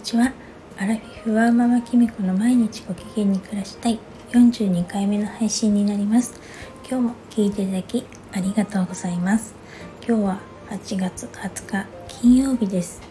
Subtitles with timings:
[0.00, 0.32] こんにちは。
[0.78, 3.98] アラフィフワーママキミコの毎日ご機嫌に暮らしたい。
[4.30, 6.40] 42回目の配信になります。
[6.88, 9.54] 今日も聞いていただきありがとうございます。
[10.02, 10.40] 今日は
[10.70, 13.02] 8月20日金曜日です。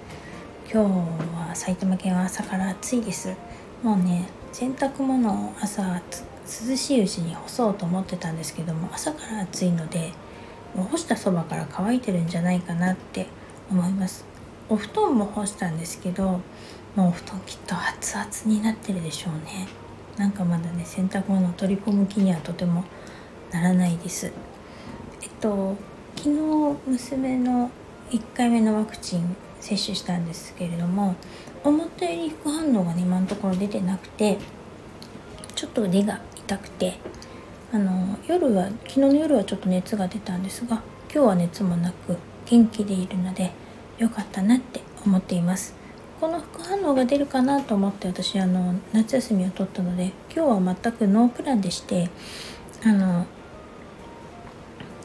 [0.64, 0.90] 今日
[1.38, 3.36] は埼玉県は朝から暑いです。
[3.84, 10.12] もうね洗濯物を朝涼しいうちに干そうと思ってたんですけども朝から暑いので
[10.74, 13.28] もう干したそばから乾いてるんじゃないかなって
[13.70, 14.39] 思います。
[14.70, 16.42] お布団も干したんですけど
[16.96, 19.68] もうお布団きっと熱々になってるでしょうね。
[20.18, 22.84] なんかまだね洗濯物を取り込む気にはとても
[23.52, 24.32] ならないです。
[25.22, 25.76] えっと
[26.16, 27.72] 昨日娘の
[28.12, 31.16] 1回目のワクチン接種したんですけれども
[31.64, 34.38] 思ったより副反応がね今のところ出てなくて
[35.56, 36.98] ちょっと腕が痛くて
[37.72, 40.82] あの夜は昨日の夜はちょっと熱が出たんですが
[41.14, 43.52] 今日は熱もなく元気でいるので
[44.00, 45.80] 良かったなって思っています。
[46.20, 52.10] この副反応が出るかなと思って私あの夏休みを取ったので今日は全くノープランでして
[52.84, 53.26] あの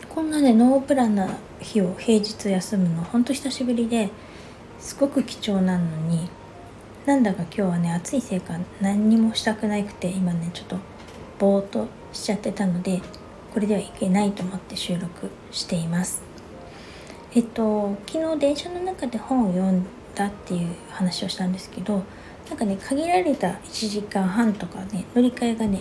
[0.08, 4.10] こんなねノープランな日を平日休むのほんと久しぶりで
[4.80, 6.28] すごく貴重なのに
[7.06, 10.78] なんだか今日はね暑いせいか何にもしたくなくて今ねちょっと
[11.38, 13.02] ぼーっとしちゃってたので
[13.52, 16.33] これではいけないと思って収録しています。
[17.34, 22.04] えっと昨日電車の中で本を読んだっていう話をしたんですけど
[22.48, 25.80] なんかね限られた1時間半とかね乗り換えがね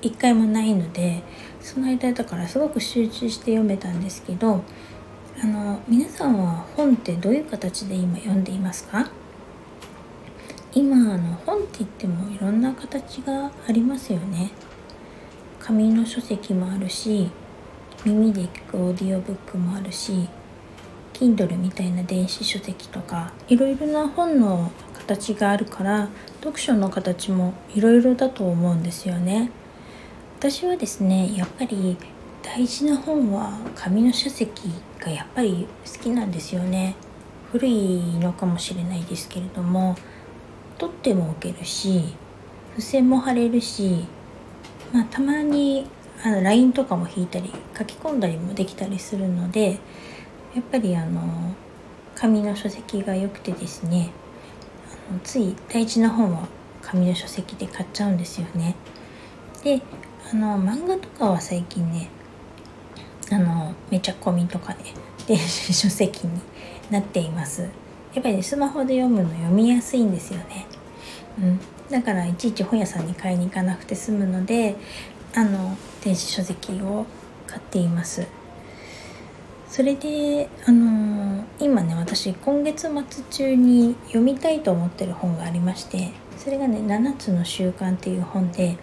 [0.00, 1.22] 1回もないので
[1.60, 4.62] その間だからすごく集中して読めたんですけど
[5.42, 9.10] あの皆さんは本ってどういう形で今読んでいますか？
[10.72, 14.50] 今あの本って言ってもいろんな形がありますよね。
[15.60, 17.30] 紙の書籍もあるし
[18.04, 20.28] 耳で聞くオーディオブックもあるし
[21.14, 26.08] Kindle みたいな電子書籍とかいろいろな本の形があるから
[26.40, 29.50] 読書の形もいろいろだと思うんですよね。
[30.38, 31.96] 私はですねやっぱり
[32.42, 36.96] 大事な本は紙の書籍がやっぱり好きなんですよね。
[37.50, 39.96] 古いのかもしれないですけれども
[40.76, 42.02] 取っても置けるし
[42.70, 44.04] 付箋も貼れるし
[44.94, 45.86] まあ、たまに
[46.22, 49.80] あの LINE とかも引いたり書き込んだりもできたりするので
[50.54, 51.20] やっぱりあの
[52.14, 54.10] 紙の書籍が良くてですね
[55.10, 56.48] あのつい大事な本は
[56.80, 58.76] 紙の書籍で買っちゃうんですよね。
[59.64, 59.80] で
[60.32, 62.08] あの漫画とかは最近ね
[63.32, 64.94] あのめちゃ込みとかで、ね、
[65.26, 66.40] 電子書籍に
[66.90, 67.62] なっています。
[68.14, 70.66] やっぱり、ね、スマホで読むの読みやすいんですよね。
[71.38, 71.60] うん、
[71.90, 74.76] だからいちいち本屋さんに買いに行かなくて済むので
[75.34, 77.06] あの電子書籍を
[77.46, 78.24] 買っています
[79.74, 88.76] それであの今ね私今月末中に読みたいと思ってる本がありましてそれがね「7つの習慣」っていう本で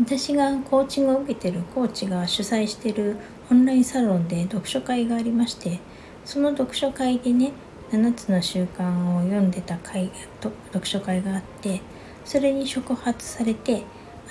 [0.00, 3.16] 私がコーチングを受けてるコーチが主催してる
[3.48, 5.78] オンラインサロンで読書会がありまして
[6.24, 7.52] その読書会でね
[7.92, 10.10] 7つの習慣を読んでた会
[10.40, 11.80] と読書会があって
[12.24, 13.84] それに触発されて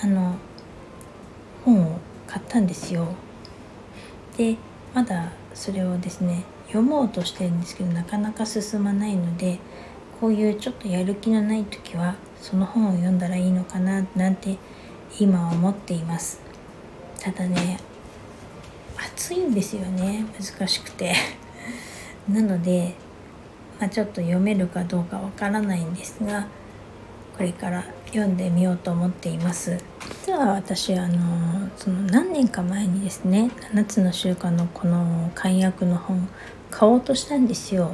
[0.04, 0.36] あの
[1.64, 3.08] 本を買ったんですよ。
[4.36, 4.58] で
[4.94, 9.58] まだそれをですね読もうとしてるんですけどなかなか進まないので
[10.22, 14.58] こういうちょっとやる気のない時はその本を読んだらいいのかななんて
[15.20, 16.42] 今は思っています。
[17.20, 17.80] ただね
[19.16, 21.16] 暑いんですよね難しくて。
[22.30, 22.96] なので
[23.80, 26.48] まあ、ちょっと読めるかどうかわからないんですが
[27.36, 29.78] これから読んでみようと思っています。
[30.26, 36.30] 実は私あのその何年か前にですね「7つの習慣」のこの簡約の本
[36.72, 37.92] 買おうとしたんですよ。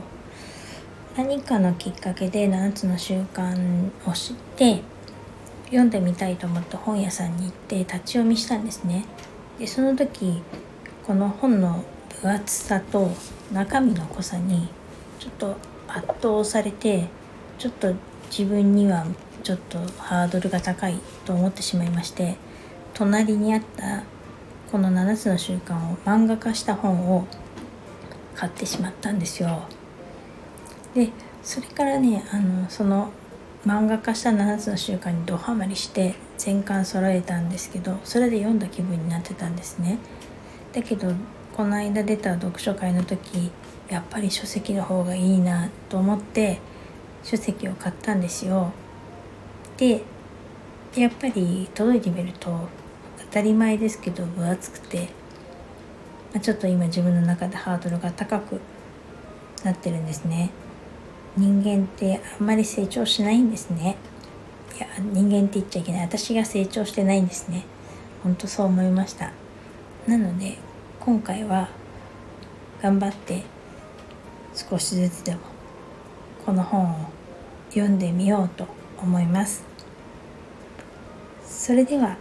[1.17, 4.81] 何かのきっかけで7つの習慣を知って
[5.65, 9.05] 読んでみたいと思って本屋さんに行って立ち読みしたんですね。
[9.57, 10.41] でその時
[11.05, 11.83] この本の
[12.21, 13.09] 分厚さと
[13.51, 14.69] 中身の濃さに
[15.19, 15.57] ちょっと
[15.87, 17.07] 圧倒されて
[17.57, 17.93] ちょっと
[18.29, 19.05] 自分には
[19.41, 22.37] ちょっとハードルが高いと思ってしまいまして
[22.93, 24.03] 隣にあった
[24.71, 27.27] この7つの習慣を漫画化した本を
[28.35, 29.67] 買ってしまったんですよ。
[30.93, 31.09] で
[31.43, 33.11] それからねあのその
[33.65, 39.97] 漫画化した7つの習慣にドハマりして全巻揃えたんですけどそれで読んだ気分になってたんですね。
[40.73, 41.13] だけど
[41.55, 43.51] この間出た読書会の時
[43.89, 46.59] やっぱり書籍の方がいいなと思って
[47.23, 48.71] 書籍を買ったんですよ。
[49.77, 50.03] で
[50.95, 52.67] やっぱり届いてみると
[53.17, 55.09] 当たり前ですけど分厚くて、
[56.33, 58.59] まあ、ちょっと今自分の中でハードルが高く
[59.63, 60.49] なってるんですね。
[61.37, 63.95] 人間ってあんまり成長しないんですね。
[64.77, 66.01] いや人間って言っちゃいけない。
[66.01, 67.63] 私が成長してないんですね。
[68.23, 69.31] ほんとそう思いました。
[70.07, 70.57] なので
[70.99, 71.69] 今回は
[72.81, 73.43] 頑張って
[74.53, 75.39] 少しずつでも
[76.45, 76.95] この本を
[77.69, 78.67] 読んでみようと
[79.01, 79.63] 思います。
[81.45, 82.17] それでは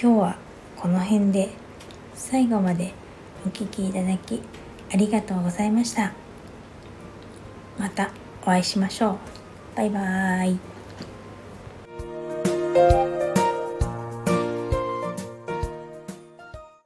[0.00, 0.36] 今日は
[0.76, 1.50] この辺で
[2.14, 2.92] 最後まで
[3.46, 4.42] お聴きいただき
[4.92, 6.12] ありがとうございました。
[7.78, 8.10] また
[8.42, 9.16] お会いしましょう。
[9.76, 10.79] バイバーイ。